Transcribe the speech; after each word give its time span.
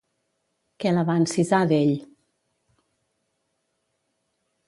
Què 0.83 0.93
la 0.93 1.03
va 1.09 1.17
encisar 1.23 1.59
d'ell? 1.73 1.91